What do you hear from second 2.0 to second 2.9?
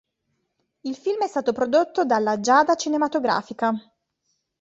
dalla Giada